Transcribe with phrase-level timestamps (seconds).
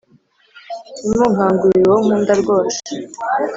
[1.07, 2.79] ntimunkangurire uwo nkunda rwose